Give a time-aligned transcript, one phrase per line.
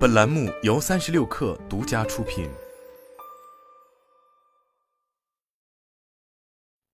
[0.00, 2.48] 本栏目由三十六氪独家出品。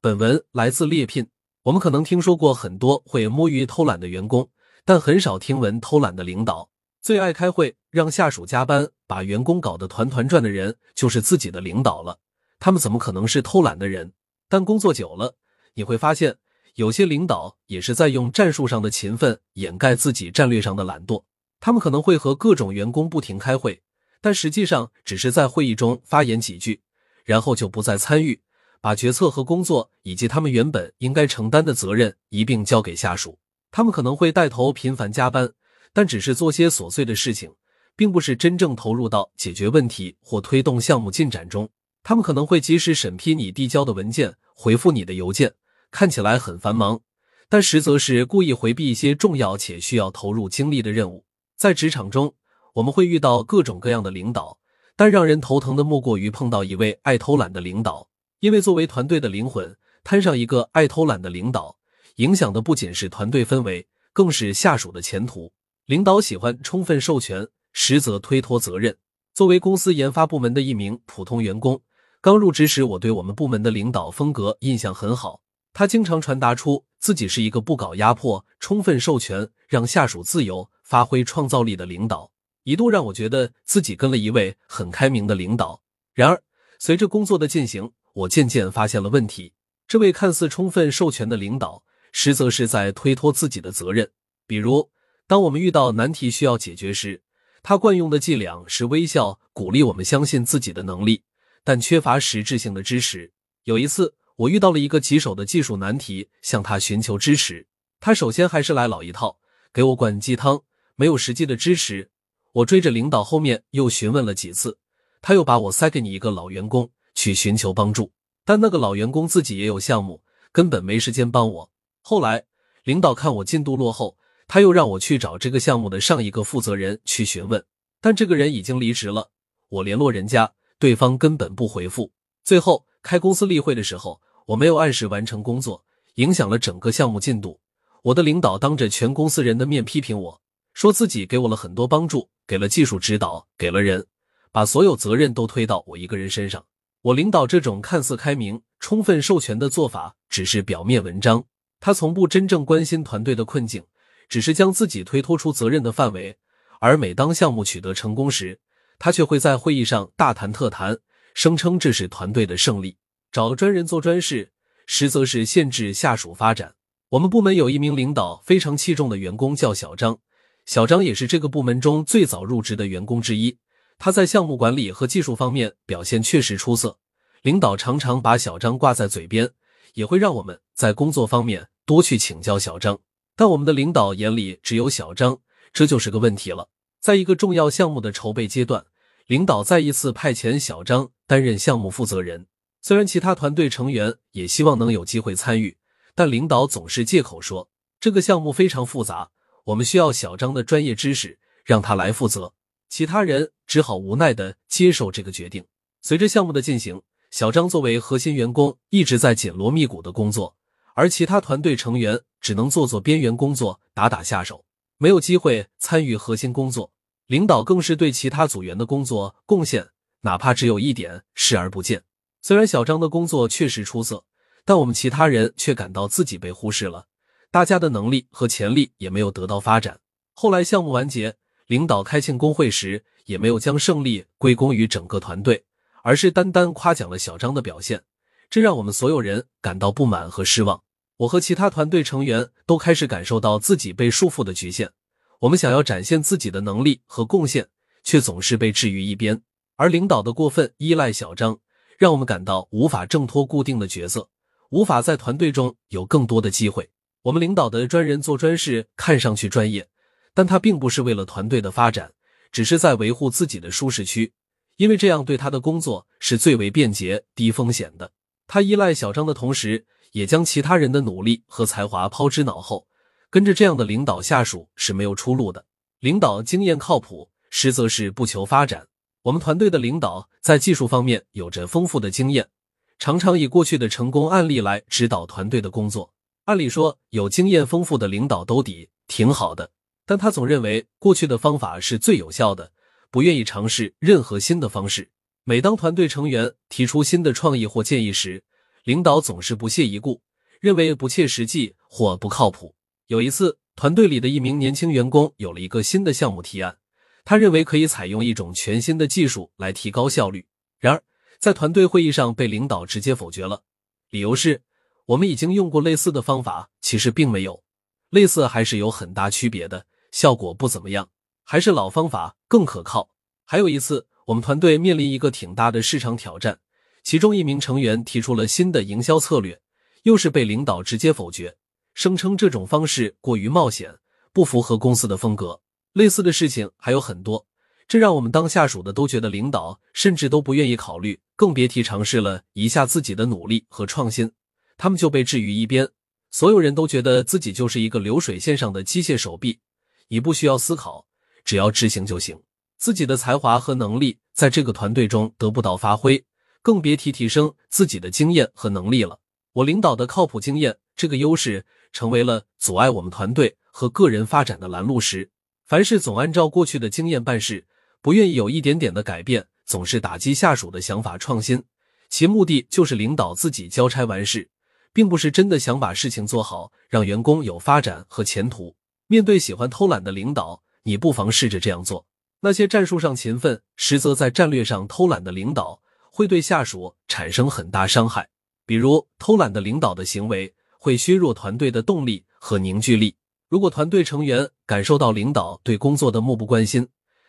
[0.00, 1.28] 本文来自猎聘。
[1.62, 4.50] 我们可能听说过很多会摸鱼偷懒的员工，
[4.84, 6.68] 但很少听闻偷懒的领导。
[7.00, 12.18] 最爱开会让下属加班，把员工搞得团团转的人，就是自己的领导了。
[12.58, 14.14] 他们怎么可能是偷懒的人？
[14.48, 15.36] 但工作久了，
[15.74, 16.38] 你会发现，
[16.74, 21.22] 有些领导也是在用战术上的勤奋掩盖自己战略上的懒惰。
[21.60, 23.82] 他们可能会和各种员工不停开会，
[24.20, 26.82] 但实际上只是在会议中发言几句，
[27.24, 28.40] 然后就不再参与，
[28.80, 33.38] 把决策和工作以及他们原本应该承担的责任一并交给下属。
[33.72, 35.52] 他们可能会带头频繁加班，
[35.92, 37.52] 但只是做些琐碎的事情，
[37.96, 41.68] 并不是真正投入到解决问题或推动项目进展中。
[42.02, 45.54] 他们可能会及时审批你递交的文件，回复你的邮件，
[45.90, 47.00] 看起来很繁忙，
[47.48, 51.25] 但实则是故意回避一些重要且需要投入精力的任务。
[51.56, 52.34] 在职场中，
[52.74, 54.58] 我们会遇到各种各样的领导，
[54.94, 58.08] 但让人头疼的莫过于碰到一位爱偷懒的领导。
[58.40, 61.78] 因为作为团队的灵魂，摊上一个爱偷懒的领导，
[62.16, 65.50] 影响的不仅是团队氛围，更是下属的前途。
[65.86, 68.94] 领导喜欢充分授权，实则推脱责任。
[69.32, 71.80] 作为公司研发部门的一名普通员工，
[72.20, 75.40] 刚入职时，我对我们部门的领导风格印象很好。
[75.78, 80.70] 他经常传达出自己是一个不搞压迫、充分授权，让下属自由。
[80.82, 82.30] 发挥创造力的领导，
[82.62, 85.82] 一度让我觉得自己跟了一位很开明的领导。
[86.14, 86.42] 然而，
[86.78, 89.52] 随着工作的进行，我渐渐发现了问题。
[89.86, 94.12] 这位看似充分授权的领导，实则是在推脱自己的责任。
[94.46, 94.90] 比如，
[95.26, 97.22] 当我们遇到难题需要解决时，
[97.62, 101.24] 他惯用的伎俩是微笑鼓励我们相信自己的能力，
[101.62, 103.32] 但缺乏实质性的支持。
[103.64, 107.66] 有一次，我遇到了一个棘手的技术难题，向他寻求支持，
[108.00, 109.38] 他首先还是来老一套，
[109.72, 110.62] 给我灌鸡汤。
[110.94, 112.10] 没有实际的支持，
[112.52, 114.78] 我追着领导后面又询问了几次，
[115.20, 118.12] 他又把我塞给你一个老员工去寻求帮助，
[118.44, 121.70] 但那个老员工自己也有项目，根本没时间帮我。
[122.00, 122.44] 后来
[122.84, 124.16] 领导看我进度落后，
[124.48, 127.64] 他又让我去找这个项目的上一个负责人去询问，
[128.00, 129.30] 但这个人已经离职了。
[129.68, 132.12] 我联络人家，对方根本不回复。
[132.42, 135.84] 最后开公司例会的时候，我没有按时完成工作，
[136.14, 137.60] 影响了整个项目进度。
[138.02, 140.40] 我的领导当着全公司人的面批评我。
[140.72, 144.06] 说自己给我了很多帮助，给了技术指导，给了人，
[144.52, 146.64] 把所有责任都推到我一个人身上。
[147.00, 151.42] 我领导这种看似开明、充分授权的做法，只是表面文章。
[151.80, 153.82] 他从不真正关心团队的困境，
[154.28, 156.36] 只是将自己推脱出责任的范围。
[156.78, 158.60] 而每当项目取得成功时，
[158.98, 160.98] 他却会在会议上大谈特谈，
[161.32, 162.98] 声称这是团队的胜利。
[163.36, 164.50] 找专人做专事，
[164.86, 166.74] 实则是限制下属发展。
[167.10, 170.20] 我们部门有一名领导非常器重的员工，叫小张。
[170.64, 173.58] 小张也是这个部门中最早入职的员工之一，
[173.98, 176.98] 他在项目管理和技术方面表现确实出色。
[177.42, 179.50] 领导常常把小张挂在嘴边，
[179.92, 182.98] 也会让我们在工作方面多去请教小张。
[183.36, 185.40] 但我们的领导眼里只有小张，
[185.74, 186.70] 这就是个问题了。
[187.02, 188.86] 在一个重要项目的筹备阶段，
[189.26, 192.46] 领导再一次派遣小张担任项目负责人。
[192.86, 195.76] 虽然其他团队成员也希望能有机会参与，
[196.14, 199.32] 但领导总是借口说这个项目非常复杂。
[199.64, 202.54] 我们需要小张的专业知识，让他来负责。
[202.88, 205.64] 其他人只好无奈的接受这个决定。
[206.00, 207.02] 随着项目的进行，
[207.32, 210.54] 小张作为核心员工一直在紧锣密鼓的工作，
[210.94, 214.64] 而其他团队成员只能做做边缘工作，打打下手，
[214.98, 216.92] 没有机会参与核心工作。
[217.26, 219.88] 领导更是对其他组员的工作贡献，
[220.20, 222.04] 哪怕只有一点，视而不见。
[222.46, 224.22] 虽然小张的工作确实出色，
[224.64, 227.08] 但我们其他人却感到自己被忽视了。
[227.50, 229.98] 大家的能力和潜力也没有得到发展。
[230.32, 231.34] 后来项目完结，
[231.66, 235.64] 领导开庆功会时也没有将胜利归功于整个团队，
[236.04, 238.04] 而是单单夸奖了小张的表现，
[238.48, 240.84] 这让我们所有人感到不满和失望。
[241.16, 244.92] 我和其他团队成员都开始感受到自己被束缚的局限。
[245.40, 247.66] 我们想要展现自己的能力和贡献，
[248.04, 249.42] 却总是被置于一边。
[249.74, 251.58] 而领导的过分依赖小张，
[251.98, 254.28] 让我们感到无法挣脱固定的角色，
[254.70, 256.90] 无法在团队中有更多的机会。
[257.22, 259.88] 我们领导的专人做专事，看上去专业，
[260.34, 262.12] 但他并不是为了团队的发展，
[262.52, 264.32] 只是在维护自己的舒适区，
[264.76, 268.12] 因为这样对他的工作是最为便捷、低风险的。
[268.46, 272.86] 他依赖小张的同时，也将其他人的努力和才华抛之脑后。
[273.28, 275.66] 跟着这样的领导下属是没有出路的。
[275.98, 278.86] 领导经验靠谱，实则是不求发展。
[279.26, 282.48] 我们团队的领导在技术方面有着丰富的经验，
[282.96, 286.14] 常常以过去的成功案例来指导团队的工作。
[286.44, 289.72] 按理说，有经验丰富的领导兜底挺好的，
[290.06, 292.70] 但他总认为过去的方法是最有效的，
[293.10, 295.10] 不愿意尝试任何新的方式。
[295.42, 298.44] 每当团队成员提出新的创意或建议时，
[298.84, 300.22] 领导总是不屑一顾，
[300.60, 302.76] 认为不切实际或不靠谱。
[303.08, 306.78] 有一次，团队里的一名年轻员工有了一个新的项目提案，
[307.26, 310.46] 他认为可以采用一种全新的技术来提高效率。
[310.78, 311.02] 然而，
[311.40, 313.64] 在团队会议上被领导直接否决了，
[314.10, 314.62] 理由是
[315.06, 317.64] 我们已经用过类似的方法，其实并没有
[318.10, 321.08] 类似，还是有很大区别的，效果不怎么样，
[321.42, 323.10] 还是老方法更可靠。
[323.44, 326.60] 还有一次，我们团队面临一个挺大的市场挑战，
[327.02, 329.60] 其中一名成员提出了新的营销策略，
[330.04, 331.56] 又是被领导直接否决，
[331.92, 333.92] 声称这种方式过于冒险，
[334.32, 335.60] 不符合公司的风格。
[335.96, 337.46] 类似的事情还有很多。
[337.88, 344.30] 这让我们当下属的都觉得领导甚至都不愿意考虑，更别提尝试了一下自己的努力和创新。
[344.76, 345.88] 他们就被置于一边，
[346.30, 349.60] 所有人都觉得自己就是一个流水线上的机械手臂，
[350.08, 351.06] 你不需要思考，
[351.46, 352.38] 只要执行就行。
[352.76, 356.22] 自己的才华和能力在这个团队中得不到发挥，
[356.60, 359.18] 更别提提升自己的经验和能力了。
[359.54, 365.30] 我领导的靠谱经验这个优势，成为了阻碍我们团队和个人发展的拦路石。
[365.66, 367.66] 凡事总按照过去的经验办事。
[368.00, 371.64] 不愿意有一点点的改变，总是打击下属的想法创新，
[372.08, 374.48] 其目的就是领导自己交差完事，
[374.92, 378.76] 并不是真的想把事情做好，让员工有发展和前途。
[379.08, 382.06] 面对喜欢偷懒的领导，你不妨试着这样做。
[382.38, 388.28] 那些战术上勤奋，实则在战略上偷懒的领导，会对下属产生很大伤害。
[388.64, 393.16] 比如，偷懒的领导的行为会削弱团队的动力和凝聚力。
[393.48, 396.88] 如果团队成员感受到领导对工作的漠不关心，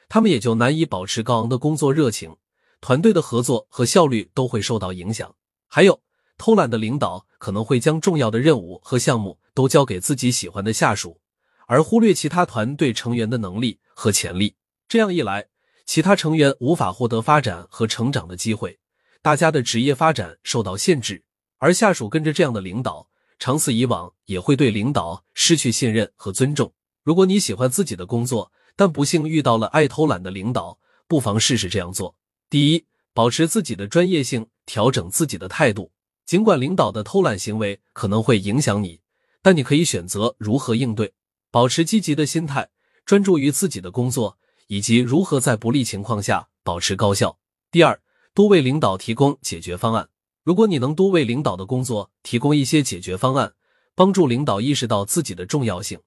[0.10, 2.36] 他们也就难以保持高昂的工作热情，
[2.82, 5.36] 团队的合作和效率都会受到影响。
[5.68, 6.02] 还有，
[6.38, 11.20] 偷懒的领导可能会将重要的任务和项目都交给自己喜欢的下属，
[11.68, 14.56] 而忽略其他团队成员的能力和潜力。
[14.88, 15.46] 这样一来，
[15.86, 18.80] 其他成员无法获得发展和成长的机会，
[19.22, 21.24] 大家的职业发展受到限制，
[21.60, 23.08] 而下属跟着这样的领导，
[23.40, 26.74] 长此以往也会对领导失去信任和尊重。
[27.04, 32.16] 如果你喜欢自己的工作，但不幸遇到了爱偷懒的领导，不妨试试这样做：
[32.50, 35.92] 第一，保持自己的专业性，调整自己的态度。
[36.26, 39.00] 尽管领导的偷懒行为可能会影响你，
[39.42, 41.14] 但你可以选择如何应对，
[41.50, 42.70] 保持积极的心态，
[43.06, 44.38] 专注于自己的工作，
[44.68, 47.40] 以及如何在不利情况下保持高效。
[47.72, 48.02] 第二，
[48.34, 50.10] 多为领导提供解决方案。
[50.48, 53.52] 如果你能多为领导的工作提供一些解决方案，
[53.96, 56.00] 帮助领导意识到自己的重要性。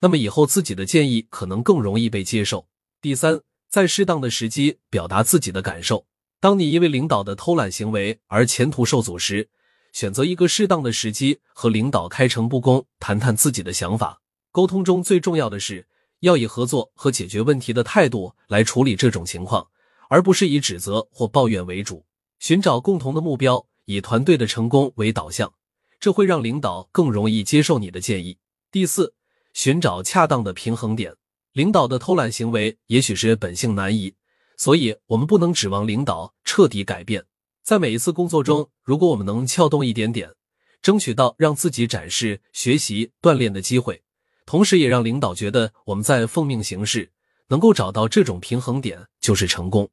[0.00, 2.66] 那么以后自己的建议可能更容易被接受。
[3.02, 6.06] 第三，在适当的时机表达自己的感受。
[6.40, 9.50] 当你因为领导的偷懒行为而前途受阻时，
[9.92, 14.22] 选择一个适当的时机和领导开诚布公谈谈自己的想法。
[14.50, 15.86] 沟通中最重要的是
[16.20, 19.68] 要以合作和解决问题的态度来处理这种情况，
[20.08, 22.06] 而不是以指责或抱怨为主。
[22.38, 25.52] 寻找共同的目标，以团队的成功为导向，
[25.98, 28.38] 这会让领导更容易接受你的建议。
[28.70, 29.14] 第四。
[29.54, 31.14] 寻找恰当的平衡点，
[31.52, 34.14] 领导的偷懒行为也许是本性难移，
[34.56, 37.22] 所以我们不能指望领导彻底改变。
[37.62, 40.32] 在每一次工作中，如果我们能撬动一点点，
[40.80, 44.02] 争取到让自己展示、学习、锻炼的机会，
[44.46, 47.12] 同时也让领导觉得我们在奉命行事，
[47.48, 49.86] 能够找到这种平衡点，就是成功。